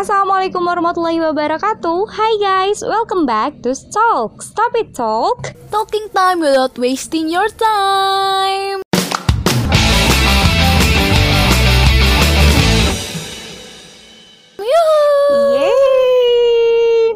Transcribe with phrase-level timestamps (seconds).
[0.00, 2.08] Assalamualaikum warahmatullahi wabarakatuh.
[2.08, 4.40] Hai guys, welcome back to Talk.
[4.40, 5.52] Stop it Talk.
[5.68, 8.80] Talking time without wasting your time.
[14.56, 15.68] Yeay.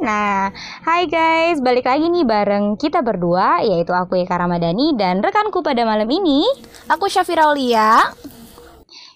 [0.04, 0.52] Nah,
[0.84, 5.88] hai guys, balik lagi nih bareng kita berdua Yaitu aku Eka Ramadhani dan rekanku pada
[5.88, 6.44] malam ini.
[6.92, 7.48] Aku Syafira.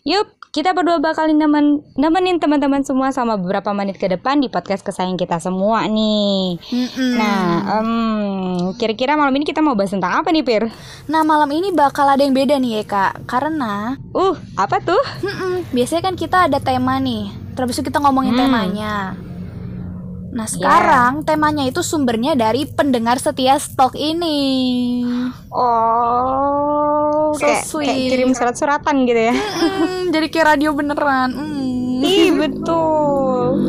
[0.08, 4.80] Yup, kita berdua bakal nemen, nemenin teman-teman semua sama beberapa menit ke depan di podcast
[4.80, 7.12] kesayangan kita semua nih Mm-mm.
[7.14, 7.44] Nah,
[7.78, 7.90] em,
[8.74, 10.64] kira-kira malam ini kita mau bahas tentang apa nih Pir?
[11.06, 14.98] Nah malam ini bakal ada yang beda nih ya kak, karena Uh, apa tuh?
[15.20, 18.42] mm-mm, biasanya kan kita ada tema nih, terus itu kita ngomongin Hmm.
[18.42, 18.96] temanya.
[20.28, 25.00] Nah sekarang temanya itu sumbernya dari pendengar setia stok ini.
[25.48, 25.77] Oh,
[27.68, 29.34] So kayak, kirim surat-suratan gitu ya.
[29.36, 31.36] Mm, jadi kayak radio beneran.
[31.36, 32.00] Mm.
[32.00, 33.60] Ih, betul.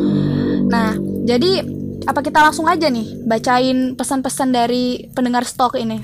[0.72, 0.96] Nah,
[1.28, 1.60] jadi
[2.08, 6.00] apa kita langsung aja nih bacain pesan-pesan dari pendengar stok ini?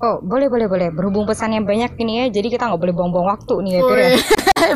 [0.00, 0.88] Oh, boleh, boleh, boleh.
[0.94, 4.08] Berhubung pesan yang banyak ini ya, jadi kita nggak boleh buang-buang waktu nih ya, ya.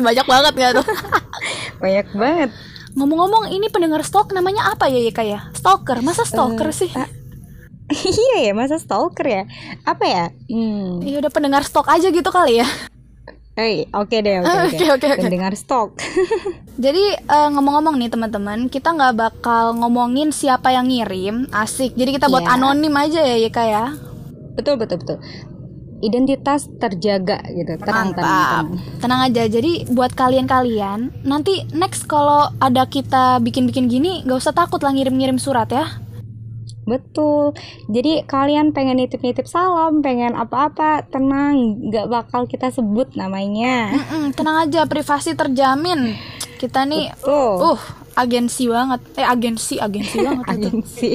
[0.05, 0.85] Banyak banget gak tuh?
[1.81, 2.49] Banyak banget.
[2.93, 5.49] Ngomong-ngomong, ini pendengar stok namanya apa ya Yeka ya?
[5.57, 6.93] Stalker, masa stalker sih?
[7.93, 9.43] iya ya, masa stalker ya?
[9.83, 10.25] Apa ya?
[10.47, 11.01] Hmm.
[11.01, 12.67] Ya udah pendengar stok aja gitu kali ya.
[13.55, 14.67] Hey, oke deh, oke, oke.
[14.67, 15.21] Oke, oke, oke.
[15.23, 15.95] Pendengar stok.
[16.85, 21.95] Jadi eh, ngomong-ngomong nih teman-teman, kita nggak bakal ngomongin siapa yang ngirim, asik.
[21.95, 22.51] Jadi kita buat Iya.
[22.53, 23.85] anonim aja ya Yeka ya.
[24.55, 25.19] betul, betul, betul.
[25.99, 27.75] Identitas terjaga gitu.
[27.77, 28.19] Tenang, tenang, Mantap.
[28.19, 28.67] tenang.
[28.99, 29.43] Tenang aja.
[29.47, 35.35] Jadi buat kalian-kalian, nanti next kalau ada kita bikin-bikin gini, nggak usah takut lah ngirim-ngirim
[35.35, 35.87] surat ya.
[36.85, 37.57] Betul.
[37.89, 43.89] Jadi kalian pengen nitip-nitip salam, pengen apa-apa, tenang, nggak bakal kita sebut namanya.
[43.89, 46.13] Mm-mm, tenang aja, privasi terjamin.
[46.61, 47.73] Kita nih, Betul.
[47.73, 47.81] uh,
[48.13, 49.01] agensi banget.
[49.17, 50.45] Eh, agensi, agensi banget.
[50.45, 51.11] Agensi.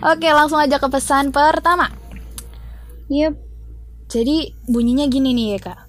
[0.00, 1.92] Oke, langsung aja ke pesan pertama.
[3.12, 3.36] Yep.
[4.08, 5.80] Jadi bunyinya gini nih ya kak.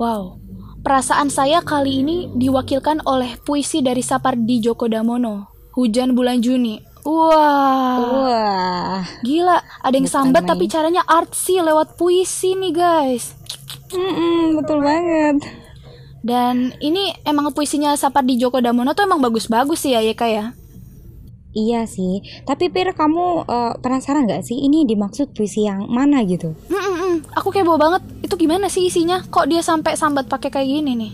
[0.00, 0.40] Wow,
[0.80, 5.52] perasaan saya kali ini diwakilkan oleh puisi dari Sapardi Djoko Damono.
[5.76, 6.89] Hujan bulan Juni.
[7.02, 9.00] Wah, Wah.
[9.20, 9.56] gila.
[9.80, 10.50] Ada yang Bukan sambat main.
[10.50, 13.32] tapi caranya artsy lewat puisi nih guys.
[13.90, 15.40] Mm-mm, betul banget.
[16.20, 20.46] Dan ini emang puisinya Sapardi Djoko Damono tuh emang bagus-bagus sih ya ya kak ya.
[21.50, 22.20] Iya sih.
[22.44, 26.54] Tapi Pir, kamu eh, penasaran nggak sih ini dimaksud puisi yang mana gitu?
[26.68, 28.04] Mm-mm-mm, Aku kepo banget.
[28.20, 29.24] Itu gimana sih isinya?
[29.26, 31.12] Kok dia sampai sambat pakai kayak gini nih?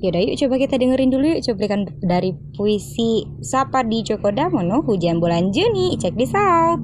[0.00, 5.52] Yaudah yuk coba kita dengerin dulu yuk cuplikan dari puisi Sapardi Djoko Damono Hujan Bulan
[5.52, 5.92] Juni.
[6.00, 6.80] Check this out.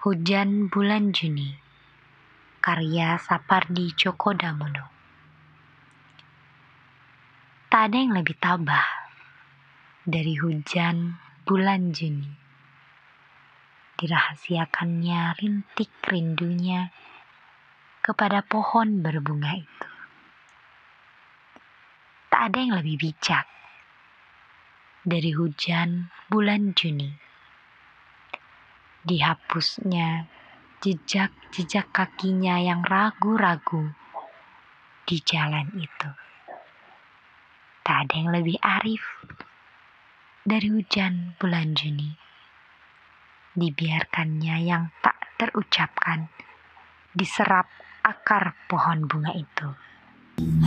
[0.00, 1.52] Hujan Bulan Juni
[2.64, 4.86] Karya Sapardi Djoko Damono
[7.68, 8.86] Tak ada yang lebih tabah
[10.06, 12.30] dari hujan bulan Juni
[14.00, 16.88] Dirahasiakannya rintik rindunya
[18.00, 19.95] kepada pohon berbunga itu
[22.36, 23.48] Tak ada yang lebih bijak
[25.08, 27.08] dari hujan bulan Juni
[29.08, 30.28] dihapusnya
[30.84, 33.88] jejak-jejak kakinya yang ragu-ragu
[35.08, 36.10] di jalan itu.
[37.80, 39.00] Tak ada yang lebih arif
[40.44, 42.12] dari hujan bulan Juni.
[43.56, 46.28] Dibiarkannya yang tak terucapkan
[47.16, 47.72] diserap
[48.04, 49.72] akar pohon bunga itu.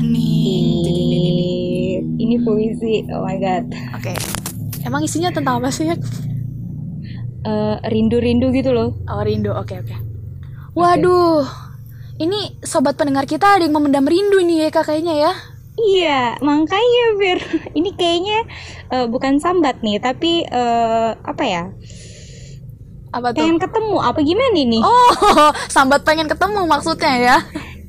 [0.02, 1.49] Nih.
[2.20, 3.08] Ini puisi.
[3.16, 3.72] Oh my god.
[3.96, 4.12] Oke.
[4.84, 5.96] Emang isinya tentang apa sih ya?
[7.40, 9.00] Eh, rindu-rindu gitu loh.
[9.08, 9.96] Oh rindu, oke oke.
[10.76, 11.48] Waduh,
[12.20, 15.32] ini sobat pendengar kita ada yang memendam rindu nih ya kak kayaknya ya.
[15.80, 17.40] Iya, makanya Fir.
[17.80, 18.40] Ini kayaknya
[18.92, 21.72] eh, bukan sambat nih, tapi eh, apa ya?
[23.16, 23.48] Apa tuh?
[23.48, 24.84] Pengen ketemu apa gimana ini?
[24.84, 25.12] Oh,
[25.76, 27.38] sambat pengen ketemu maksudnya ya.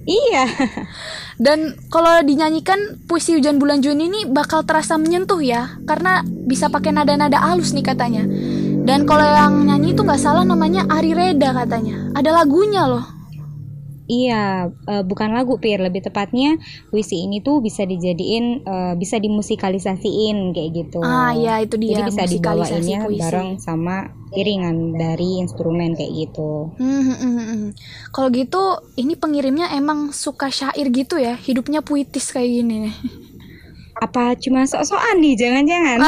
[0.07, 0.45] Iya.
[1.41, 6.93] Dan kalau dinyanyikan puisi hujan bulan Juni ini bakal terasa menyentuh ya, karena bisa pakai
[6.93, 8.29] nada-nada halus nih katanya.
[8.85, 12.13] Dan kalau yang nyanyi itu nggak salah namanya Ari Reda katanya.
[12.13, 13.20] Ada lagunya loh.
[14.11, 16.59] Iya, eh, bukan lagu Pir, lebih tepatnya
[16.91, 20.99] puisi ini tuh bisa dijadiin eh, bisa dimusikalisasiin kayak gitu.
[21.07, 22.03] Ah ya itu dia.
[22.03, 23.23] Jadi bisa dibawainnya puisi.
[23.23, 26.75] bareng sama iringan dari instrumen kayak gitu.
[26.75, 27.71] Hmm, hmm, hmm, hmm.
[28.11, 28.63] Kalau gitu,
[28.99, 32.97] ini pengirimnya emang suka syair gitu ya, hidupnya puitis kayak gini nih.
[34.01, 35.35] Apa cuma sok-sokan nih?
[35.39, 35.99] Jangan-jangan.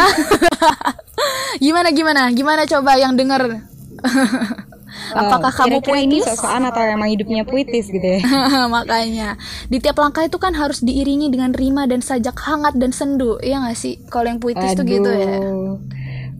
[1.64, 2.22] gimana gimana?
[2.34, 3.62] Gimana coba yang denger?
[5.12, 6.26] Apakah Oh, kamu kira-kira ini puitis?
[6.32, 8.20] sosokan atau emang hidupnya puitis gitu ya?
[8.74, 9.36] Makanya
[9.66, 13.60] di tiap langkah itu kan harus diiringi dengan rima dan sajak hangat dan sendu, iya
[13.60, 14.00] gak sih?
[14.06, 15.38] Kalau yang puitis tuh gitu ya.
[15.38, 15.76] Aduh.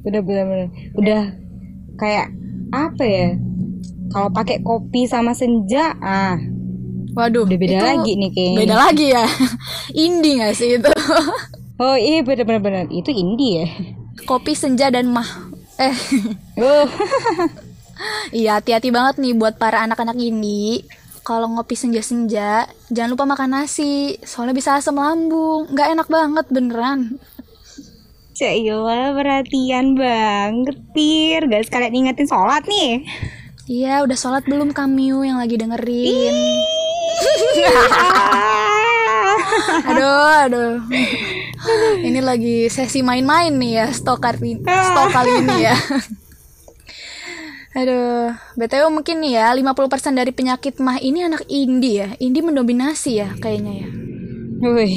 [0.03, 0.69] Udah bener bener.
[0.95, 1.23] Udah
[1.95, 2.33] kayak
[2.69, 3.29] apa ya?
[4.09, 6.37] Kalau pakai kopi sama senja, ah
[7.13, 8.59] Waduh, udah beda lagi nih kayaknya.
[8.59, 9.25] Beda lagi ya.
[10.05, 10.89] Indie gak sih itu?
[11.77, 12.85] Oh iya bener bener bener.
[12.89, 13.67] Itu indie ya.
[14.23, 15.27] Kopi senja dan mah.
[15.77, 15.93] Eh,
[16.57, 16.87] Oh.
[18.31, 20.87] Iya hati-hati banget nih buat para anak-anak ini.
[21.23, 24.19] Kalau ngopi senja-senja, jangan lupa makan nasi.
[24.23, 25.71] Soalnya bisa asam lambung.
[25.71, 27.19] Nggak enak banget beneran.
[28.33, 33.05] Cailah perhatian banget Pir Gak sekalian ingetin sholat nih
[33.69, 36.35] Iya, udah sholat belum kamu yang lagi dengerin?
[39.87, 40.83] aduh, aduh.
[42.03, 45.79] Ini lagi sesi main-main nih ya, stok kali, stok kali ini ya.
[47.73, 52.09] Aduh, BTW mungkin nih ya, 50% dari penyakit mah ini anak indie ya.
[52.21, 53.89] Indie mendominasi ya kayaknya ya.
[54.63, 54.95] Wih,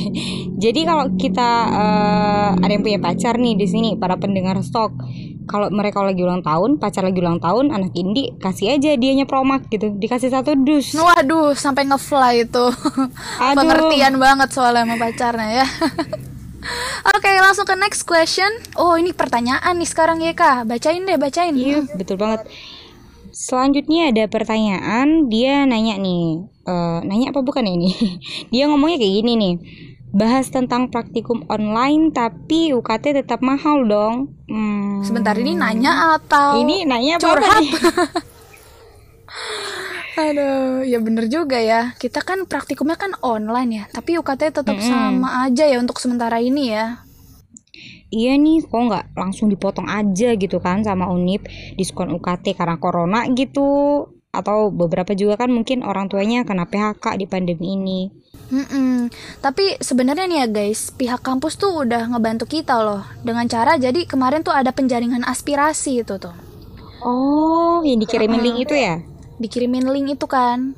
[0.62, 4.94] jadi kalau kita eh, ada yang punya pacar nih di sini para pendengar stok,
[5.50, 9.66] kalau mereka lagi ulang tahun, pacar lagi ulang tahun, anak indi kasih aja dianya promak
[9.74, 10.94] gitu, dikasih satu dus.
[10.94, 12.66] Waduh, sampai ngefly itu.
[13.42, 13.58] Aduh.
[13.58, 15.68] Pengertian banget soalnya sama pacarnya ya.
[17.14, 18.50] Oke, langsung ke next question.
[18.76, 20.66] Oh, ini pertanyaan nih sekarang ya, Kak.
[20.66, 21.54] Bacain deh, bacain.
[21.54, 22.50] Iya, betul banget.
[23.36, 27.92] Selanjutnya ada pertanyaan, dia nanya nih, eh, nanya apa bukan ini?
[28.54, 29.56] dia ngomongnya kayak gini nih,
[30.16, 34.32] bahas tentang praktikum online tapi UKT tetap mahal dong.
[34.48, 37.64] Hmm, Sebentar ini nanya atau ini nanya apa curhat?
[40.16, 41.92] Aduh, ya bener juga ya.
[42.00, 46.72] Kita kan praktikumnya kan online ya, tapi UKT tetap sama aja ya untuk sementara ini
[46.72, 47.04] ya.
[48.16, 51.44] Iya nih, kok nggak langsung dipotong aja gitu kan sama Unip
[51.76, 54.08] diskon UKT karena corona gitu?
[54.32, 58.02] Atau beberapa juga kan mungkin orang tuanya kena PHK di pandemi ini.
[58.46, 59.10] Mm-mm.
[59.42, 64.06] Tapi sebenarnya nih ya guys, pihak kampus tuh udah ngebantu kita loh dengan cara jadi
[64.08, 66.36] kemarin tuh ada penjaringan aspirasi itu tuh.
[67.04, 69.02] Oh, yang dikirimin link itu ya?
[69.42, 70.74] Dikirimin link itu kan.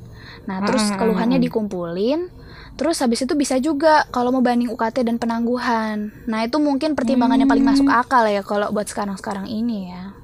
[0.48, 2.32] Nah, terus keluhannya dikumpulin.
[2.78, 6.14] Terus habis itu bisa juga kalau mau banding UKT dan penangguhan.
[6.30, 10.14] Nah, itu mungkin pertimbangan yang paling masuk akal ya kalau buat sekarang-sekarang ini ya.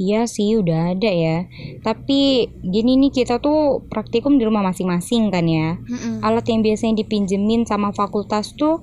[0.00, 1.46] Iya sih, udah ada ya.
[1.84, 5.76] Tapi gini nih kita tuh praktikum di rumah masing-masing kan ya.
[5.78, 6.24] Mm-mm.
[6.24, 8.80] Alat yang biasanya dipinjemin sama fakultas tuh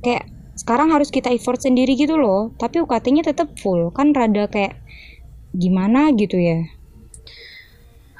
[0.00, 0.26] kayak
[0.56, 2.56] sekarang harus kita effort sendiri gitu loh.
[2.56, 3.92] Tapi UKT-nya tetap full.
[3.92, 4.80] Kan rada kayak
[5.52, 6.64] gimana gitu ya.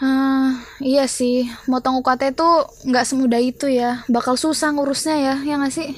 [0.02, 0.48] Ah,
[0.90, 1.36] iya sih,
[1.70, 2.54] motong UKT tuh
[2.88, 3.90] nggak semudah itu ya.
[4.14, 5.88] Bakal susah ngurusnya ya, ya nggak sih?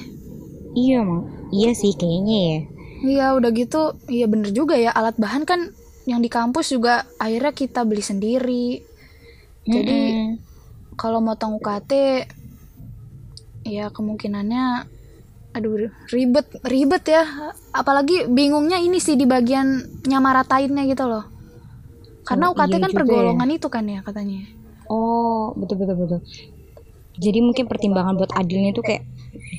[0.81, 1.23] Iya, Mak.
[1.57, 2.57] Iya sih kayaknya ya.
[3.05, 3.81] Iya, udah gitu,
[4.15, 4.91] iya bener juga ya.
[4.99, 5.61] Alat bahan kan
[6.09, 6.93] yang di kampus juga
[7.23, 8.65] akhirnya kita beli sendiri.
[9.73, 10.39] Jadi Mm-mm.
[11.01, 11.91] kalau motong UKT,
[13.65, 14.65] ya kemungkinannya,
[15.55, 17.23] aduh ribet, ribet ya.
[17.75, 19.67] Apalagi bingungnya ini sih di bagian
[20.07, 21.25] nyamaratainnya gitu loh.
[22.25, 24.41] Karena UKT iya kan juga pergolongan itu kan ya katanya.
[24.89, 26.19] Oh, betul betul betul.
[27.21, 29.05] Jadi mungkin pertimbangan buat adilnya tuh kayak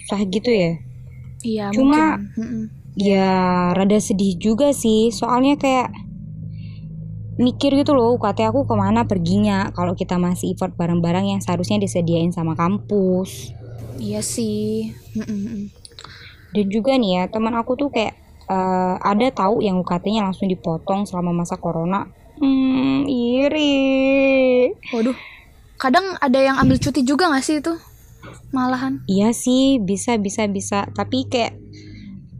[0.05, 0.73] susah gitu ya.
[1.47, 2.69] Iya, Cuma- mungkin.
[2.97, 3.29] Ya
[3.77, 5.13] rada sedih juga sih.
[5.13, 5.93] Soalnya kayak
[7.37, 11.77] mikir gitu loh UKT aku ke mana perginya kalau kita masih effort barang-barang yang seharusnya
[11.77, 13.53] disediain sama kampus.
[14.01, 14.93] Iya sih.
[15.13, 15.69] Mm-mm.
[16.57, 18.17] Dan juga nih ya teman aku tuh kayak
[18.49, 22.09] eh, ada tahu yang UKT-nya langsung dipotong selama masa corona.
[22.37, 24.73] Hmm, iri.
[24.93, 25.17] Waduh,
[25.81, 27.73] kadang ada yang ambil cuti juga gak sih itu?
[28.53, 29.05] Malahan.
[29.09, 30.89] Iya sih, bisa bisa bisa.
[30.93, 31.57] Tapi kayak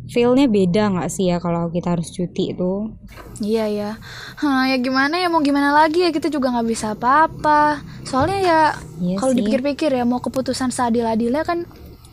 [0.07, 2.95] feel-nya beda nggak sih ya kalau kita harus cuti itu?
[3.43, 3.91] Iya ya.
[4.39, 7.83] Hah, ya gimana ya mau gimana lagi ya kita juga nggak bisa apa-apa.
[8.07, 8.61] Soalnya ya
[9.03, 11.67] Iya kalau dipikir-pikir ya mau keputusan seadil-adilnya kan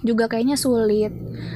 [0.04, 1.10] juga kayaknya sulit.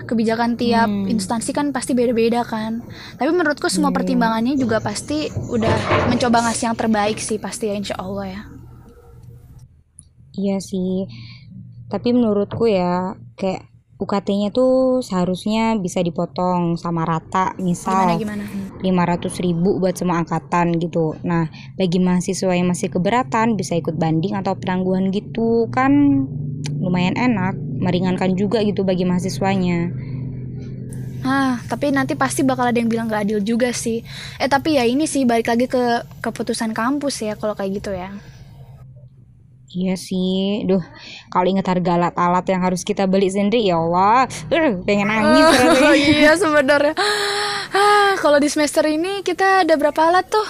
[0.07, 1.05] Kebijakan tiap Hmm.
[1.05, 2.81] instansi kan pasti beda-beda kan.
[3.19, 3.97] Tapi menurutku semua Iya.
[4.01, 8.41] pertimbangannya juga pasti udah mencoba ngasih yang terbaik sih pasti ya insya Allah ya.
[10.33, 11.05] Iya sih.
[11.87, 18.45] Tapi menurutku ya kayak UKT-nya tuh seharusnya bisa dipotong sama rata Gimana misal gimana?
[18.77, 21.17] 500 ribu buat semua angkatan gitu.
[21.25, 26.23] Nah, bagi mahasiswa yang masih keberatan bisa ikut banding atau penangguhan gitu kan
[26.77, 29.89] lumayan enak, meringankan juga gitu bagi mahasiswanya.
[31.25, 34.05] Ah, tapi nanti pasti bakal ada yang bilang gak adil juga sih.
[34.37, 38.13] Eh tapi ya ini sih balik lagi ke keputusan kampus ya kalau kayak gitu ya.
[39.77, 40.81] Iya sih, duh
[41.29, 45.93] kalau inget harga alat-alat yang harus kita beli sendiri ya Allah, uh, pengen nangis rasanya.
[46.17, 46.95] iya sebenarnya.
[47.77, 50.49] Ah, kalau di semester ini kita ada berapa alat tuh?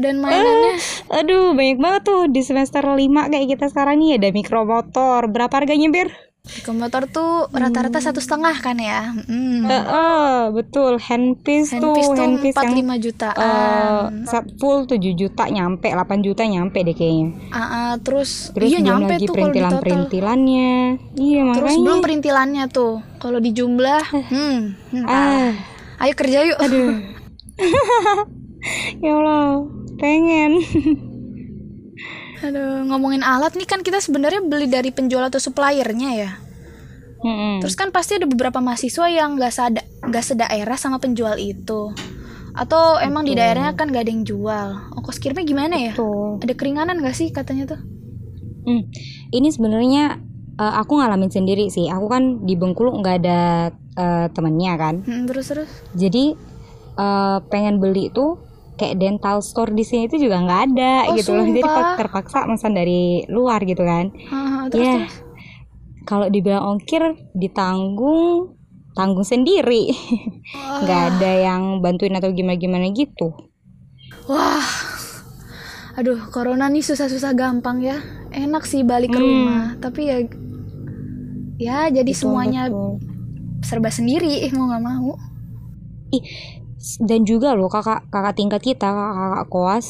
[0.00, 0.80] dan mainannya
[1.12, 2.96] Aduh, banyak banget tuh di semester 5
[3.28, 5.28] kayak kita sekarang nih ada mikromotor.
[5.28, 6.08] Berapa harganya, Bir?
[6.62, 9.62] Komputer tuh rata-rata satu setengah kan ya hmm.
[9.62, 10.98] Eh, eh, betul.
[10.98, 15.86] Handpiece, handpiece tuh, tuh handpiece empat yang lima eh, jutaan set full 7 juta nyampe,
[15.86, 17.28] 8 juta nyampe deh kayaknya.
[17.54, 20.74] Ah, ah, terus, Terus iya nyampe lagi tuh kalau di total perintilan-perintilannya.
[21.14, 21.84] Iya, terus makanya.
[21.86, 24.58] belum perintilannya tuh kalau dijumlah hmm,
[24.98, 25.54] hmm, ah,
[26.02, 26.90] ayo kerja yuk aduh.
[29.04, 29.66] ya Allah,
[29.98, 30.52] pengen.
[32.42, 36.30] Aduh, ngomongin alat nih kan kita sebenarnya beli dari penjual atau suppliernya ya.
[37.22, 37.62] Mm-mm.
[37.62, 41.94] Terus kan pasti ada beberapa mahasiswa yang nggak sada nggak sedaerah sama penjual itu.
[42.52, 44.68] Atau emang di daerahnya kan gak ada yang jual.
[44.92, 45.92] Ongkos kirimnya gimana ya?
[45.96, 46.44] Betul.
[46.44, 47.80] Ada keringanan gak sih katanya tuh?
[48.68, 48.92] Hmm,
[49.32, 50.20] ini sebenarnya
[50.60, 51.88] eh, aku ngalamin sendiri sih.
[51.88, 55.00] Aku kan di Bengkulu nggak ada eh, temennya kan.
[55.00, 55.70] Hmm, terus terus.
[55.96, 56.36] Jadi
[57.00, 58.36] eh, pengen beli tuh
[58.74, 61.44] kayak dental store di sini itu juga nggak ada Oh, gitu loh.
[61.44, 61.94] Jadi sumpah?
[61.96, 64.10] terpaksa pesan dari luar gitu kan.
[64.10, 65.12] Ya, terus.
[66.02, 67.02] kalau dibilang ongkir
[67.32, 68.56] ditanggung
[68.92, 69.92] tanggung sendiri.
[70.82, 73.32] nggak ada yang bantuin atau gimana gimana gitu.
[74.26, 74.64] Wah.
[75.92, 78.00] Aduh, corona nih susah-susah gampang ya.
[78.30, 79.28] Enak sih balik ke Hmm.
[79.28, 80.18] rumah, tapi ya
[81.60, 82.96] ya jadi Betul, semuanya betul.
[83.60, 85.12] serba sendiri mau nggak mau.
[86.10, 86.24] Ih,
[86.98, 89.86] dan juga loh kakak kakak tingkat kita kakak, kakak koas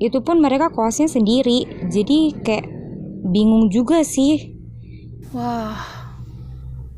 [0.00, 2.66] itu pun mereka koasnya sendiri jadi kayak
[3.30, 4.58] bingung juga sih
[5.30, 5.78] Wah.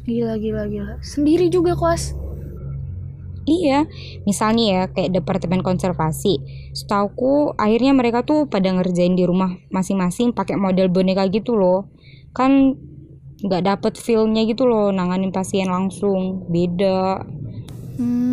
[0.08, 0.96] Gila gila gila.
[1.04, 2.16] Sendiri juga kos.
[3.42, 3.90] iya
[4.22, 6.38] misalnya ya kayak departemen konservasi
[6.78, 11.90] setauku akhirnya mereka tuh pada ngerjain di rumah masing-masing pakai model boneka gitu loh
[12.38, 12.78] kan
[13.42, 17.26] nggak dapet feelnya gitu loh nanganin pasien langsung beda
[17.92, 18.31] Hmm.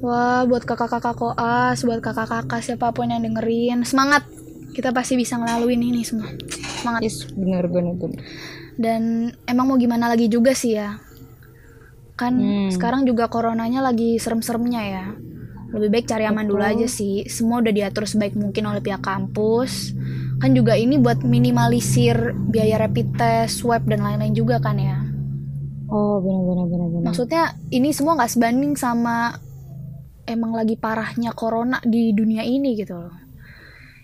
[0.00, 4.24] Wah, buat kakak-kakak koas, buat kakak-kakak siapa pun yang dengerin, semangat.
[4.72, 6.30] Kita pasti bisa ngelaluin ini semua.
[6.80, 7.00] Semangat.
[7.04, 8.16] yes bener bener bener
[8.74, 10.96] Dan emang mau gimana lagi juga sih ya.
[12.16, 12.70] Kan Hmm.
[12.72, 15.06] sekarang juga coronanya lagi serem-seremnya ya.
[15.70, 17.28] Lebih baik cari aman dulu aja sih.
[17.28, 19.92] Semua udah diatur sebaik mungkin oleh pihak kampus.
[20.40, 22.16] Kan juga ini buat minimalisir
[22.48, 24.96] biaya rapid test, swab dan lain-lain juga kan ya.
[25.90, 29.34] oh bener bener bener bener Maksudnya ini semua nggak sebanding sama
[30.26, 33.14] emang lagi parahnya corona di dunia ini gitu loh.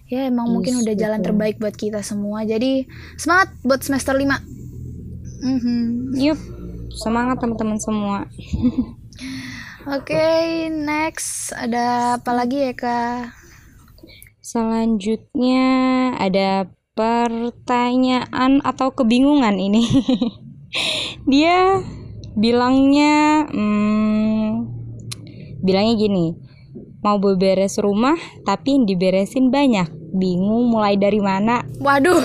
[0.06, 1.26] Ya emang mungkin Yes, udah jalan betul.
[1.34, 2.46] terbaik buat kita semua.
[2.46, 2.86] Jadi
[3.18, 4.38] semangat buat semester 5.
[5.42, 6.14] Mhm.
[6.14, 6.38] Yup,
[6.94, 8.18] semangat teman-teman semua.
[9.86, 13.30] Oke, next ada apa lagi ya kak?
[14.42, 15.66] Selanjutnya
[16.18, 19.86] ada pertanyaan atau kebingungan ini.
[21.30, 21.82] Dia
[22.34, 24.75] bilangnya, hmm,
[25.66, 26.26] bilangnya gini,
[27.02, 31.66] mau beberes rumah tapi yang diberesin banyak, bingung mulai dari mana.
[31.76, 32.22] Waduh,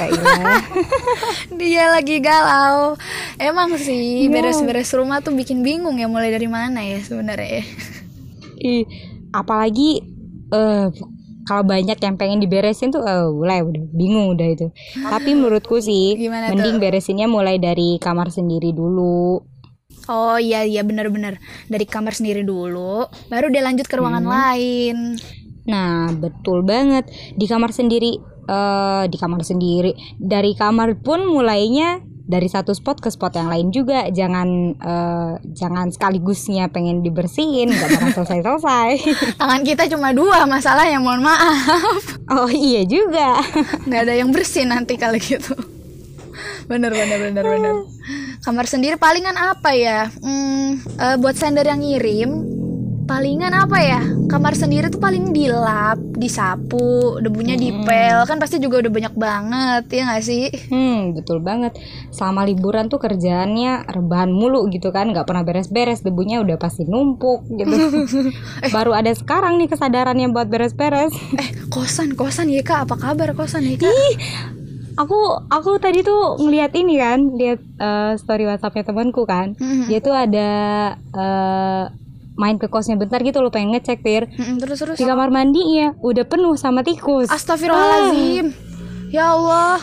[1.60, 2.96] dia lagi galau.
[3.36, 4.32] Emang sih Iya.
[4.32, 7.66] beres-beres rumah tuh bikin bingung ya mulai dari mana ya sebenarnya.
[8.58, 8.86] Ih,
[9.32, 10.06] apalagi
[10.52, 10.86] eh
[11.42, 14.68] kalau banyak yang pengen diberesin tuh eh mulai udah bingung udah itu.
[14.96, 16.82] Tapi menurutku sih Gimana mending tuh?
[16.82, 19.42] beresinnya mulai dari kamar sendiri dulu.
[20.10, 21.38] Oh iya iya bener-bener
[21.70, 25.22] dari kamar sendiri dulu, baru dia lanjut ke ruangan lain.
[25.70, 27.06] Nah, betul banget.
[27.38, 28.18] Di kamar sendiri
[28.50, 29.94] eh di kamar sendiri.
[30.18, 34.10] Dari kamar pun mulainya dari satu spot ke spot yang lain juga.
[34.10, 38.92] Jangan eh, jangan sekaligusnya pengen dibersihin, nggak bakal selesai-selesai.
[39.38, 43.38] Tangan kita cuma dua masalah yang mohon maaf, oh iya juga.
[43.86, 45.54] nggak ada yang bersih nanti kalau gitu.
[46.72, 47.76] Bener bener bener bener.
[48.42, 50.10] Kamar sendiri palingan apa ya?
[50.18, 52.42] Hmm, eh, buat sender yang ngirim,
[53.06, 54.02] palingan apa ya?
[54.26, 60.02] Kamar sendiri tuh paling dilap, disapu, debunya dipel, kan pasti juga udah banyak banget ya
[60.10, 60.50] nggak sih?
[60.74, 61.78] Hmm, betul banget.
[62.10, 67.46] Selama liburan tuh kerjaannya rebahan mulu gitu kan, nggak pernah beres-beres, debunya udah pasti numpuk
[67.46, 67.78] gitu.
[68.76, 71.14] Baru ada sekarang nih kesadarannya buat beres-beres.
[71.38, 74.61] Eh kosan kosan ya kak, apa kabar kosan ya kak?
[75.02, 75.18] Aku
[75.48, 79.58] aku tadi tuh ngeliat ini kan, lihat eh, story WhatsAppnya temanku kan.
[79.58, 79.90] Mm-mm.
[79.90, 80.50] Dia tuh ada
[80.96, 81.84] eh,
[82.34, 84.30] main ke kosnya bentar gitu loh, pengen ngecek Fir.
[84.30, 84.96] Mm-mm, terus terus.
[84.96, 87.28] Di kamar mandinya udah penuh sama tikus.
[87.28, 88.54] Astagfirullahaladzim.
[89.10, 89.82] Ya Allah.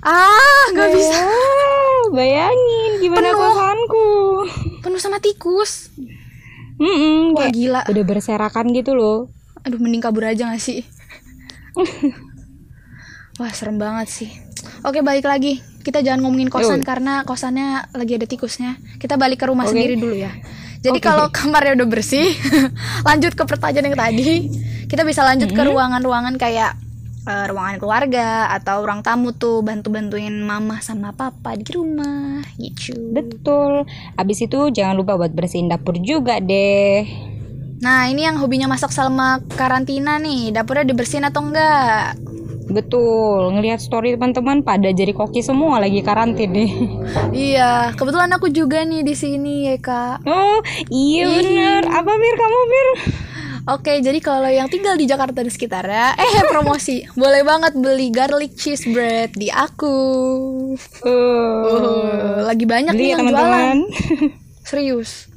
[0.00, 1.16] Ah, nggak bisa.
[1.16, 1.32] Ya,
[2.12, 3.40] bayangin gimana Penuh.
[3.40, 4.08] kosanku.
[4.80, 5.88] Penuh sama tikus.
[6.76, 7.80] Mm-mm, Wah, kayak gila.
[7.86, 9.30] udah berserakan gitu loh.
[9.64, 10.84] Aduh, mending kabur aja gak sih?
[13.42, 14.30] Wah, serem banget sih.
[14.86, 15.58] Oke, balik lagi.
[15.82, 16.86] Kita jangan ngomongin kosan Yuk.
[16.86, 18.78] karena kosannya lagi ada tikusnya.
[18.96, 19.74] Kita balik ke rumah Oke.
[19.74, 20.30] sendiri dulu ya.
[20.84, 21.04] Jadi Oke.
[21.04, 22.30] kalau kamarnya udah bersih,
[23.08, 24.30] lanjut ke pertanyaan yang tadi.
[24.84, 26.76] kita bisa lanjut ke ruangan-ruangan kayak
[27.26, 32.94] eh, ruangan keluarga atau ruang tamu tuh bantu-bantuin mama sama papa di rumah gitu.
[33.10, 33.88] Betul.
[34.14, 37.02] Abis itu jangan lupa buat bersihin dapur juga deh.
[37.82, 42.16] Nah, ini yang hobinya masak selama karantina nih, dapurnya dibersihin atau enggak?
[42.74, 43.54] Betul.
[43.54, 46.70] Ngelihat story teman-teman pada jadi koki semua lagi karantin deh.
[47.30, 50.26] iya, kebetulan aku juga nih di sini ya, Kak.
[50.26, 50.58] Oh,
[50.90, 51.86] iya bener.
[51.86, 52.88] Apa Mir kamu Mir?
[53.64, 58.52] Oke, jadi kalau yang tinggal di Jakarta dan sekitarnya, eh promosi, boleh banget beli garlic
[58.52, 59.96] cheese bread di aku.
[61.00, 63.32] Uh, Oh, lagi banyak beli nih ya yang jualan.
[63.32, 63.76] teman-teman.
[64.60, 65.32] Serius.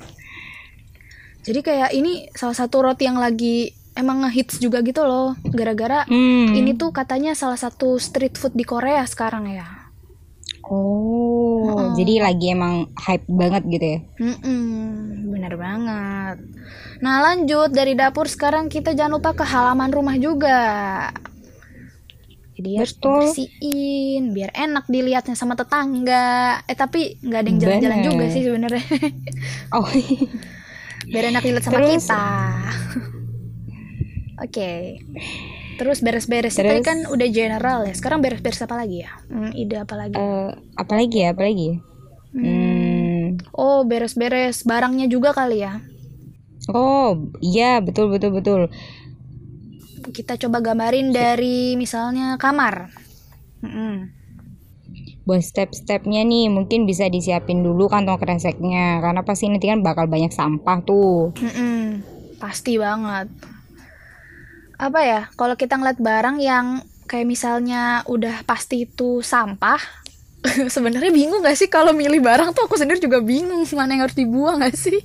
[1.39, 5.33] Jadi kayak ini salah satu roti yang lagi emang ngehits juga gitu loh.
[5.43, 6.53] Gara-gara Hmm.
[6.53, 9.65] ini tuh katanya salah satu street food di Korea sekarang ya.
[10.67, 13.99] Oh, jadi lagi emang hype banget gitu ya?
[14.19, 14.83] Mm-mm,
[15.31, 16.37] bener banget.
[16.99, 20.59] Nah lanjut dari dapur sekarang kita jangan lupa ke halaman rumah juga.
[22.57, 23.15] Jadi harus Betul.
[23.21, 26.59] bersihin biar enak dilihatnya sama tetangga.
[26.65, 28.07] Eh tapi nggak ada yang jalan-jalan Bener.
[28.11, 28.85] juga sih sebenarnya.
[29.71, 29.85] Oh,
[31.13, 32.03] biar enak dilihat sama Terus?
[32.03, 32.23] kita.
[34.37, 35.01] Oke.
[35.77, 36.85] Terus beres-beres tadi Terus?
[36.85, 37.93] kan udah general ya.
[37.93, 39.11] Sekarang beres-beres apa lagi ya?
[39.29, 40.17] Hmm, ide apa lagi?
[40.17, 41.69] eh, apalagi ya, apalagi?
[42.33, 43.41] Hmm.
[43.53, 45.81] Oh, beres-beres barangnya juga kali ya.
[46.69, 48.61] Oh, iya betul betul betul.
[50.11, 52.89] Kita coba gambarin dari misalnya kamar.
[53.61, 54.13] Mm-mm.
[55.27, 60.31] Buat step-stepnya nih mungkin bisa disiapin dulu kantong kreseknya karena pasti nanti kan bakal banyak
[60.31, 61.35] sampah tuh.
[61.37, 62.01] Mm-mm.
[62.39, 63.27] Pasti banget.
[64.77, 65.21] Apa ya?
[65.33, 69.79] Kalau kita ngeliat barang yang kayak misalnya udah pasti itu sampah,
[70.73, 74.17] sebenarnya bingung gak sih kalau milih barang tuh aku sendiri juga bingung mana yang harus
[74.17, 75.01] dibuang gak sih?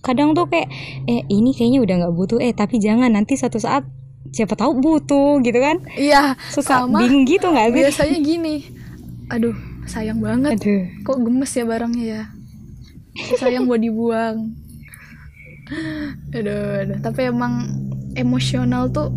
[0.00, 0.66] Kadang tuh kayak
[1.06, 3.84] eh ini kayaknya udah nggak butuh eh tapi jangan nanti suatu saat
[4.32, 5.76] siapa tahu butuh gitu kan.
[5.92, 7.76] Iya, Suka sama bingung gitu nggak sih?
[7.84, 8.56] biasanya gini.
[9.28, 9.52] Aduh,
[9.84, 10.56] sayang banget.
[10.56, 10.82] Aduh.
[11.04, 12.22] Kok gemes ya barangnya ya?
[13.36, 14.56] Sayang buat dibuang.
[16.32, 16.98] Aduh, aduh.
[17.04, 17.68] Tapi emang
[18.14, 19.10] emosional tuh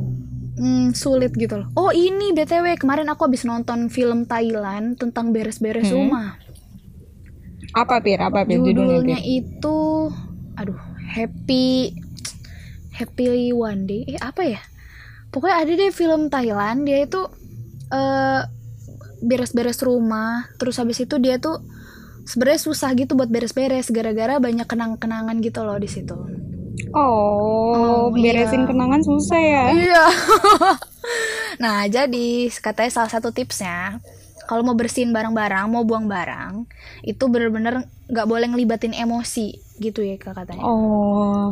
[0.57, 1.67] mm, sulit gitu loh.
[1.73, 5.97] Oh ini btw kemarin aku habis nonton film Thailand tentang beres-beres Hmm.
[6.09, 6.27] rumah.
[7.73, 8.21] Apa pir?
[8.21, 9.41] Apa pir judulnya pir?
[9.43, 9.79] itu,
[10.53, 10.77] aduh,
[11.09, 11.97] Happy
[12.93, 14.05] Happy One Day.
[14.13, 14.61] Eh apa ya?
[15.33, 16.85] Pokoknya ada deh film Thailand.
[16.85, 17.25] Dia itu
[17.89, 18.41] eh
[19.25, 20.53] beres-beres rumah.
[20.61, 21.65] Terus habis itu dia tuh
[22.29, 26.13] sebenarnya susah gitu buat beres-beres gara-gara banyak kenang-kenangan gitu loh di situ.
[26.93, 28.69] Oh, Oh, beresin iya.
[28.69, 29.63] kenangan susah ya.
[29.73, 30.03] Iya.
[31.63, 33.97] nah, jadi katanya salah satu tipsnya
[34.43, 36.67] kalau mau bersihin barang-barang, mau buang barang,
[37.01, 40.61] itu bener-bener nggak boleh ngelibatin emosi gitu ya kak katanya.
[40.61, 41.49] Oh.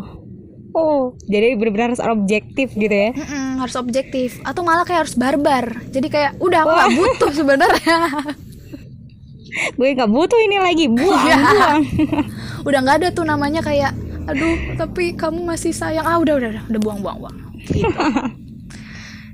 [0.72, 3.12] Oh, jadi benar-benar harus objektif gitu ya.
[3.12, 5.84] Mm-mm, harus objektif atau malah kayak harus barbar.
[5.92, 7.98] Jadi kayak udah aku nggak butuh sebenarnya.
[9.76, 11.38] Gue nggak butuh ini lagi, buang, Iya.
[11.44, 11.82] buang.
[12.72, 13.92] udah nggak ada tuh namanya kayak
[14.30, 17.38] aduh tapi kamu masih sayang ah udah udah udah, udah buang buang buang.
[17.66, 17.88] Gitu.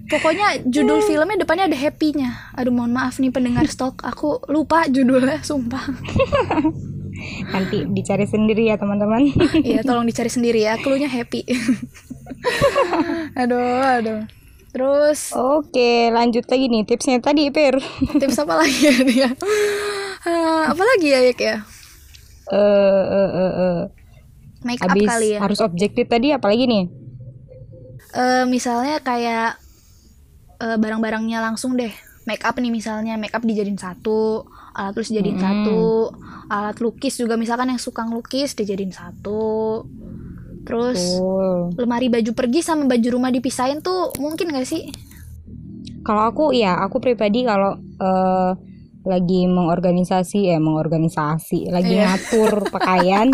[0.07, 2.55] Pokoknya judul filmnya depannya ada happy-nya.
[2.55, 5.83] Aduh mohon maaf nih pendengar stok, aku lupa judulnya, sumpah.
[7.53, 9.27] Nanti dicari sendiri ya teman-teman.
[9.67, 10.79] Iya, tolong dicari sendiri ya.
[10.79, 11.43] Cluenya happy.
[13.35, 14.21] aduh, aduh.
[14.71, 17.75] Terus Oke, lanjut lagi nih tipsnya tadi, Pir.
[18.21, 19.29] tips apa lagi ya dia?
[20.23, 21.57] Ah, apa lagi ya, Yek ya?
[22.47, 23.77] Eh, eh, eh.
[24.67, 25.39] Make up Abis kali ya.
[25.39, 26.83] harus objektif tadi apalagi nih?
[28.11, 29.55] Eh, misalnya kayak
[30.59, 31.93] eh, barang-barangnya langsung deh.
[32.27, 34.43] Make up nih misalnya, make up dijadiin satu,
[34.75, 35.45] alat tulis dijadiin Hmm.
[35.47, 35.79] satu,
[36.51, 39.87] alat lukis juga misalkan yang suka ngelukis dijadiin satu.
[40.67, 40.99] Terus
[41.79, 44.91] lemari baju pergi sama baju rumah dipisahin tuh mungkin gak sih?
[46.03, 48.51] Kalau aku ya, aku pribadi kalau eh,
[49.07, 52.13] lagi mengorganisasi, eh mengorganisasi, lagi Iya.
[52.13, 53.31] ngatur pakaian,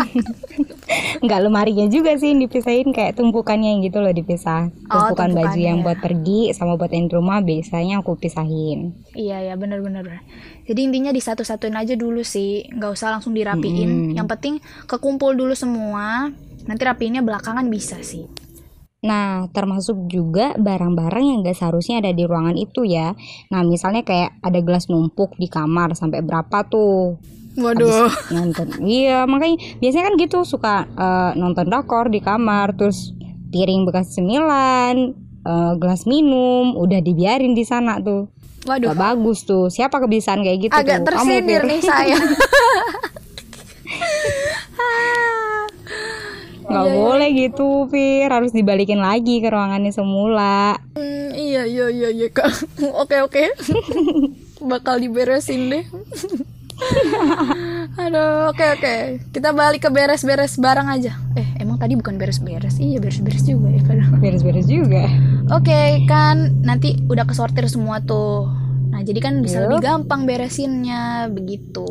[1.20, 4.70] nggak lemarinya juga sih yang dipisahin kayak tumpukannya yang gitu loh dipisah.
[4.88, 5.84] Oh, Tumpukan baju yang ya.
[5.84, 8.94] buat pergi sama buat yang di rumah biasanya aku pisahin.
[9.14, 10.22] Iya ya bener-bener
[10.64, 14.16] Jadi intinya disatu-satuin aja dulu sih nggak usah langsung dirapiin Mm-mm.
[14.16, 14.54] Yang penting
[14.88, 16.32] kekumpul dulu semua
[16.64, 18.24] Nanti rapiinnya belakangan bisa sih
[19.04, 23.12] Nah, termasuk juga barang-barang yang gak seharusnya ada di ruangan itu ya.
[23.52, 27.20] Nah, misalnya kayak ada gelas numpuk di kamar sampai berapa tuh?
[27.54, 28.82] Waduh nonton.
[28.82, 33.14] Iya, makanya biasanya kan gitu suka eh, nonton drakor di kamar terus
[33.54, 35.14] piring bekas cemilan,
[35.46, 38.26] eh, gelas minum udah dibiarin di sana tuh.
[38.64, 39.68] Waduh Gak bagus tuh.
[39.68, 41.12] Siapa kebiasaan kayak gitu Agak tuh?
[41.12, 41.68] Kamu, tersindir Fir.
[41.68, 42.16] nih saya
[46.74, 46.98] nggak Iya, iya.
[47.00, 52.50] boleh gitu Fir harus dibalikin lagi ke ruangannya semula Hmm, iya iya iya iya kak.
[53.02, 53.44] Oke oke.
[54.70, 55.84] Bakal diberesin deh.
[57.96, 58.94] Aduh, oke oke.
[59.30, 61.14] Kita balik ke beres-beres barang aja.
[61.34, 62.76] Eh, emang tadi bukan beres-beres.
[62.76, 64.18] Iya, beres-beres juga ya padahal.
[64.18, 65.06] beres-beres juga
[65.52, 68.48] Oke, kan nanti udah kesortir semua tuh.
[68.88, 69.62] Nah, jadi kan bisa Yup.
[69.68, 71.84] lebih gampang beresinnya begitu.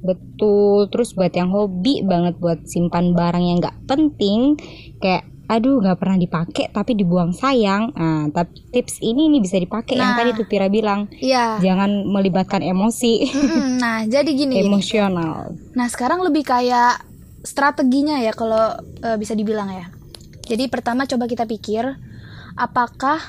[0.00, 4.54] Betul terus buat yang hobi banget buat simpan barang yang nggak penting
[4.96, 9.96] kayak aduh nggak pernah dipakai tapi dibuang sayang nah tapi tips ini nih bisa dipakai
[9.96, 10.18] yang Nah.
[10.20, 11.56] tadi tuh Pira bilang Iya.
[11.58, 13.32] jangan melibatkan emosi
[13.76, 14.60] Nah, jadi gini.
[14.60, 14.66] gini.
[14.68, 17.00] emosional Nah, sekarang lebih kayak
[17.40, 19.88] strateginya ya kalau eh, bisa dibilang ya.
[20.44, 21.96] Jadi pertama coba kita pikir
[22.54, 23.20] apakah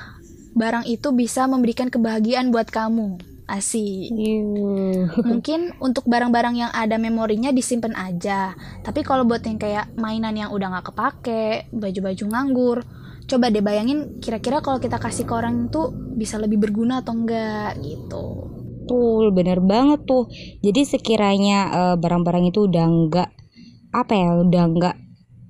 [0.51, 3.21] barang itu bisa memberikan kebahagiaan buat kamu.
[3.49, 4.13] Asik.
[4.13, 5.09] Yuh.
[5.29, 8.53] Mungkin untuk barang-barang yang ada memorinya disimpan aja.
[8.85, 12.77] Tapi kalau buat yang kayak mainan yang udah nggak kepake, baju-baju nganggur,
[13.25, 17.81] coba deh bayangin kira-kira kalau kita kasih ke orang tuh bisa lebih berguna atau enggak
[17.81, 18.25] gitu.
[18.85, 20.29] Betul, bener banget tuh.
[20.61, 23.29] Jadi sekiranya eh, barang-barang itu udah nggak
[23.93, 24.95] apa ya, udah nggak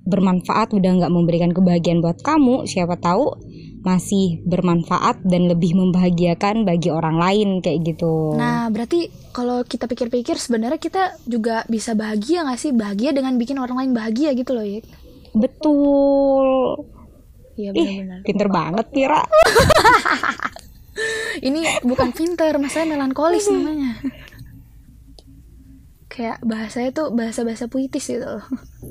[0.04, 3.36] bermanfaat, udah nggak memberikan kebahagiaan buat kamu, siapa tahu
[3.80, 8.36] masih bermanfaat dan lebih membahagiakan bagi orang lain kayak gitu.
[8.36, 12.72] Nah, berarti kalau kita pikir-pikir sebenarnya kita juga bisa bahagia nggak sih?
[12.76, 14.84] Bahagia dengan bikin orang lain bahagia gitu loh, Yik.
[15.32, 16.76] Betul.
[17.60, 18.20] Iya benar-benar.
[18.24, 19.20] pinter banget Pira.
[21.48, 23.96] Ini bukan pinter, masalahnya melankolis namanya.
[26.20, 28.44] Kayak bahasanya tuh bahasa-bahasa puitis gitu loh.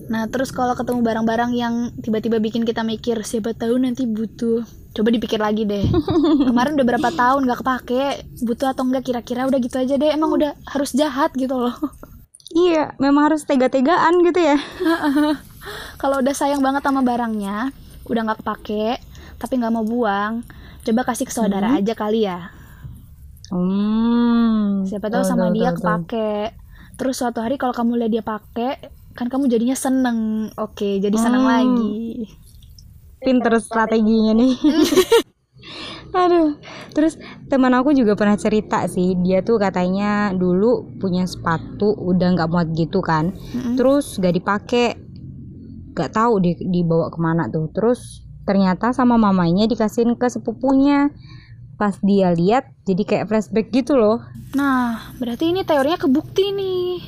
[0.09, 4.65] Nah, terus kalau ketemu barang-barang yang tiba-tiba bikin kita mikir, siapa tahu nanti butuh.
[4.97, 5.85] Coba dipikir lagi deh.
[6.49, 8.05] Kemarin udah berapa tahun gak kepake,
[8.41, 10.09] butuh atau enggak kira-kira udah gitu aja deh.
[10.09, 11.77] Emang udah harus jahat gitu loh.
[12.49, 14.57] Iya, memang harus tega-tegaan gitu ya.
[16.01, 17.69] kalau udah sayang banget sama barangnya,
[18.09, 18.97] udah nggak kepake,
[19.37, 20.41] tapi nggak mau buang,
[20.81, 22.49] coba kasih ke saudara aja kali ya.
[23.53, 24.81] Hmm.
[24.89, 25.77] Siapa tahu Tuh, sama tuh, dia tuh.
[25.77, 26.57] kepake.
[26.99, 30.51] Terus suatu hari kalau kamu lihat dia pakai, kan kamu jadinya seneng.
[30.59, 31.51] Oke, jadi seneng Hmm.
[31.55, 32.27] lagi.
[33.23, 34.55] Pinter strateginya nih.
[36.09, 36.57] Aduh,
[36.91, 37.15] terus
[37.47, 42.67] teman aku juga pernah cerita sih, dia tuh katanya dulu punya sepatu udah nggak muat
[42.73, 43.77] gitu kan, Mm-mm.
[43.77, 44.97] terus gak dipakai,
[45.93, 51.13] gak tahu di dibawa ke mana tuh, terus ternyata sama mamanya dikasihin ke sepupunya,
[51.79, 54.19] pas dia lihat jadi kayak flashback gitu loh.
[54.51, 56.99] Nah, berarti ini teorinya kebukti nih.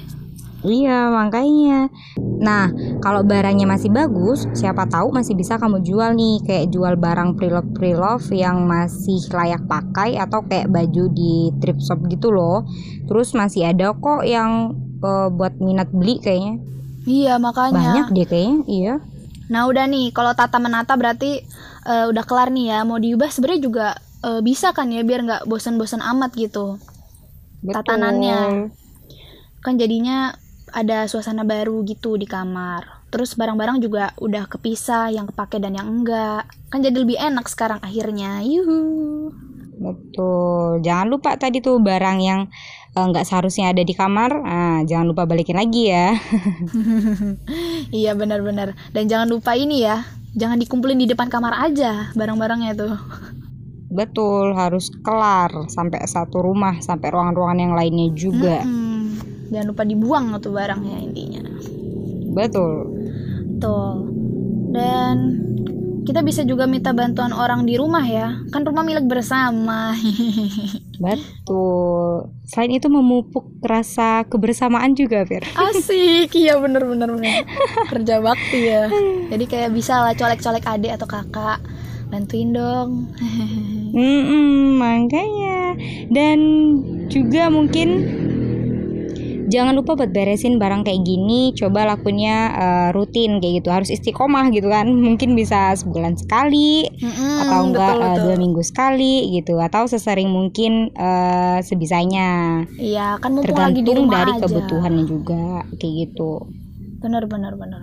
[0.61, 1.89] Iya, makanya.
[2.21, 2.69] Nah,
[3.01, 7.73] kalau barangnya masih bagus, siapa tahu masih bisa kamu jual nih, kayak jual barang pre-love
[7.73, 12.61] pre-love yang masih layak pakai atau kayak baju di thrift shop gitu loh.
[13.09, 16.61] Terus masih ada kok yang eh, buat minat beli kayaknya.
[17.09, 17.75] Iya, makanya.
[17.81, 18.93] Banyak deh kayaknya, iya.
[19.49, 21.41] Nah, udah nih, kalau tata menata berarti
[21.89, 22.79] eh, udah kelar nih ya.
[22.85, 23.87] Mau diubah sebenarnya juga
[24.25, 26.77] eh, bisa kan ya biar nggak bosan-bosan amat gitu.
[27.61, 27.75] Betul.
[27.77, 28.71] Tatanannya.
[29.61, 30.33] kan jadinya
[30.73, 33.05] ada suasana baru gitu di kamar.
[33.11, 36.47] Terus barang-barang juga udah kepisah yang kepake dan yang enggak.
[36.71, 38.41] Kan jadi lebih enak sekarang akhirnya.
[38.41, 39.29] Yuhu.
[39.81, 40.79] Betul.
[40.81, 42.47] Jangan lupa tadi tuh barang yang
[42.95, 46.15] eh, nggak seharusnya ada di kamar, ah, jangan lupa balikin lagi ya.
[48.01, 48.73] iya benar-benar.
[48.95, 50.07] Dan jangan lupa ini ya.
[50.31, 52.95] Jangan dikumpulin di depan kamar aja barang-barangnya tuh.
[53.91, 58.63] Betul, harus kelar sampai satu rumah, sampai ruangan-ruangan yang lainnya juga.
[58.63, 59.19] Mm-mm.
[59.51, 61.43] Jangan lupa dibuang tuh barangnya intinya.
[62.31, 62.87] Betul.
[63.59, 64.07] Tuh.
[64.71, 65.15] Dan
[66.07, 68.39] kita bisa juga minta bantuan orang di rumah ya.
[68.49, 69.91] Kan rumah milik bersama.
[71.03, 72.31] Betul.
[72.47, 75.43] Selain itu memupuk rasa kebersamaan juga, Fir.
[75.51, 77.43] Asik, iya bener bener bener.
[77.91, 78.87] Kerja bakti ya.
[79.27, 81.59] Jadi kayak bisa lah colek-colek adik atau kakak.
[82.07, 83.11] Bantuin dong.
[83.91, 85.75] Mm-mm, makanya.
[86.07, 86.39] Dan
[87.07, 87.89] juga mungkin
[89.47, 91.51] jangan lupa buat beresin barang kayak gini.
[91.51, 93.69] Coba lakunya eh, rutin kayak gitu.
[93.69, 94.87] Harus istiqomah gitu kan.
[95.07, 98.23] Mungkin bisa sebulan sekali Mm-mm, atau enggak betul, betul.
[98.23, 99.59] dua minggu sekali gitu.
[99.59, 102.63] Atau sesering mungkin eh, sebisanya.
[102.79, 104.41] Iya, kan mumpung lagi di Tergantung rumah dari aja.
[104.47, 105.43] kebutuhannya juga
[105.75, 106.31] kayak gitu.
[107.01, 107.81] Bener bener bener.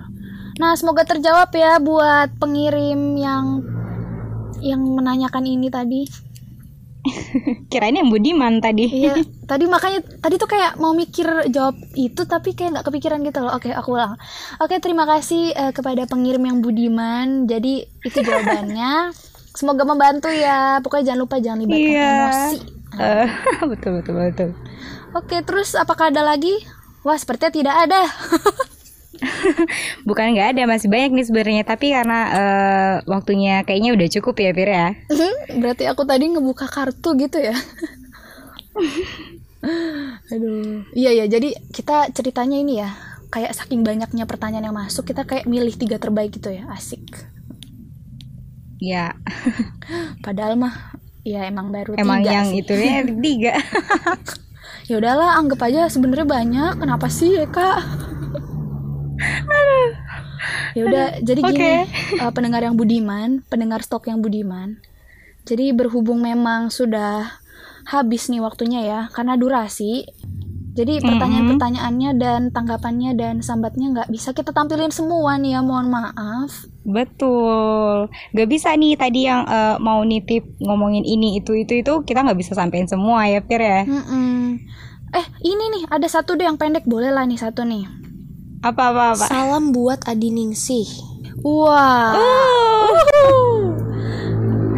[0.59, 3.63] Nah, semoga terjawab ya buat pengirim yang
[4.61, 6.03] yang menanyakan ini tadi.
[7.71, 8.85] Kirain yang Budiman tadi.
[8.85, 9.17] Iya,
[9.51, 13.55] tadi makanya tadi tuh kayak mau mikir jawab itu tapi kayak nggak kepikiran gitu loh.
[13.55, 14.19] Oke, aku ulang.
[14.61, 17.47] Oke, terima kasih eh, kepada pengirim yang budiman.
[17.47, 19.15] Jadi itu jawabannya.
[19.59, 20.79] Semoga membantu ya.
[20.79, 22.11] Pokoknya jangan lupa jangan libatkan Iya.
[22.13, 22.59] emosi.
[22.99, 23.29] Eh,
[23.67, 24.51] betul betul betul.
[25.17, 26.53] Oke, terus apakah ada lagi?
[27.07, 28.03] Wah, sepertinya tidak ada.
[30.09, 31.63] Bukan nggak ada, masih banyak nih sebenarnya.
[31.67, 34.89] Tapi karena eh, waktunya kayaknya udah cukup ya, Fir ya.
[35.59, 37.55] Berarti aku tadi ngebuka kartu gitu ya.
[40.33, 40.87] Aduh.
[40.95, 42.95] Iya ya, jadi kita ceritanya ini ya,
[43.35, 47.03] kayak saking banyaknya pertanyaan yang masuk, kita kayak milih tiga terbaik gitu ya, asik.
[48.79, 49.19] Ya,
[50.25, 50.95] Padahal mah
[51.27, 52.63] ya emang baru emang tiga yang sih.
[52.63, 53.53] itu ya tiga.
[54.89, 56.81] Ya udahlah, anggap aja sebenarnya banyak.
[56.81, 58.08] Kenapa sih ya kak?
[60.77, 61.75] Ya udah, jadi gini Oke.
[62.23, 64.79] eh, pendengar yang budiman, pendengar stok yang budiman.
[65.49, 67.41] Jadi berhubung memang sudah
[67.89, 70.07] habis nih waktunya ya, karena durasi.
[70.79, 76.71] Jadi pertanyaan-pertanyaannya dan tanggapannya dan sambatnya nggak bisa kita tampilin semua nih ya, mohon maaf.
[76.87, 78.07] Betul.
[78.31, 82.39] Gak bisa nih tadi yang eh, mau nitip ngomongin ini itu itu itu kita nggak
[82.39, 83.83] bisa sampein semua ya, Fir ya.
[83.91, 84.63] Mm-mm.
[85.19, 87.83] Eh ini nih ada satu deh yang pendek boleh lah nih satu nih.
[88.59, 89.25] Apa apa apa.
[89.25, 90.89] Salam buat Adi Ningsih.
[91.41, 92.19] Wah.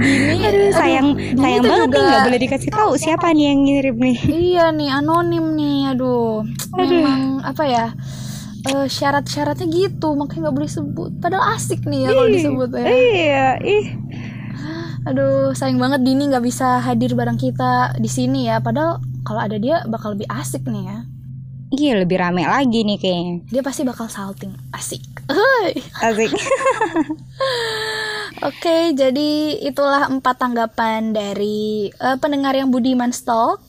[0.00, 3.60] Gini, Aduh, sayang sayang tuh banget nih juga- nggak boleh dikasih tahu siapa nih yang
[3.62, 4.18] ngirim nih.
[4.26, 6.44] Iya nih anonim nih, aduh.
[6.74, 7.86] Memang apa ya?
[8.60, 11.10] eh, syarat-syaratnya gitu, makanya nggak boleh sebut.
[11.16, 12.84] Padahal asik nih ya kalau disebut ya.
[12.86, 13.84] Iya, ih.
[15.02, 18.60] Aduh, sayang banget Dini nggak bisa hadir bareng kita di sini ya.
[18.60, 20.98] Padahal kalau ada dia bakal lebih asik nih ya.
[21.70, 23.36] Iya, lebih rame lagi nih kayaknya.
[23.46, 25.06] Dia pasti bakal salting, asik.
[26.02, 26.34] Asik.
[28.50, 29.30] Oke, jadi
[29.62, 33.62] itulah empat tanggapan dari eh, pendengar yang budiman stalk.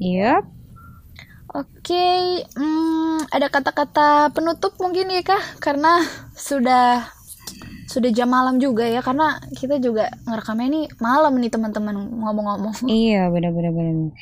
[0.00, 0.40] Iya.
[1.52, 5.42] Oke, hmm, ada kata-kata penutup mungkin ya kah?
[5.60, 6.00] Karena
[6.32, 7.12] sudah
[7.90, 12.86] sudah jam malam juga ya, karena kita juga ngerekamnya ini malam nih teman-teman ngomong-ngomong.
[12.86, 14.14] Iya, benar-benar benar.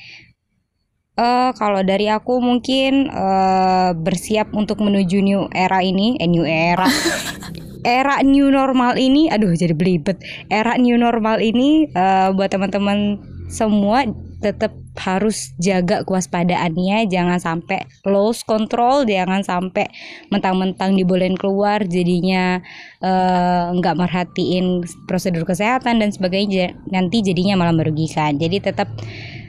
[1.18, 6.86] Eh kalau dari aku mungkin eh bersiap untuk menuju new era ini, eh new era.
[7.82, 10.22] era new normal ini, aduh jadi belibet.
[10.46, 13.18] Era new normal ini eh buat teman-teman
[13.50, 14.06] semua
[14.38, 19.90] tetap harus jaga kewaspadaannya, jangan sampai lost control, jangan sampai
[20.30, 22.62] mentang-mentang dibolehin keluar jadinya
[23.74, 28.38] nggak merhatiin prosedur kesehatan dan sebagainya, nanti jadinya malah merugikan.
[28.38, 28.86] Jadi tetap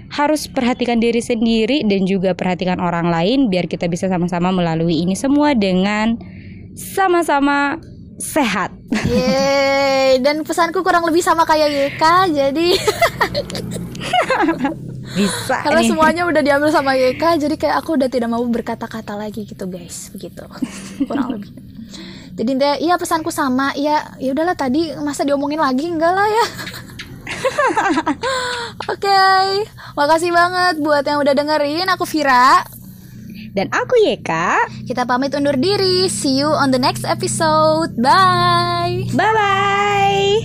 [0.09, 5.13] harus perhatikan diri sendiri dan juga perhatikan orang lain biar kita bisa sama-sama melalui ini
[5.13, 6.17] semua dengan
[6.73, 7.77] sama-sama
[8.19, 8.75] sehat.
[9.07, 12.03] Yeay, dan pesanku kurang lebih sama kayak YK,
[12.35, 12.67] jadi
[15.09, 15.89] Bisa karena nih.
[15.89, 20.11] semuanya udah diambil sama YK, jadi kayak aku udah tidak mau berkata-kata lagi gitu guys,
[20.13, 20.43] begitu.
[21.07, 21.49] Kurang lebih.
[22.39, 26.45] Jadi iya pesanku sama, ya ya udahlah tadi masa diomongin lagi enggak lah ya.
[28.93, 29.23] Oke,
[29.95, 31.87] makasih banget buat yang udah dengerin.
[31.93, 32.63] Aku Vira.
[33.53, 34.69] Dan aku Yeka.
[34.85, 36.05] Kita pamit undur diri.
[36.07, 37.97] See you on the next episode.
[37.97, 39.09] Bye.
[39.11, 40.39] Bye bye.